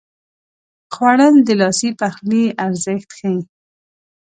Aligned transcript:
خوړل 0.93 1.35
د 1.47 1.49
لاسي 1.61 1.89
پخلي 1.99 2.43
ارزښت 2.65 3.09
ښيي 3.17 3.39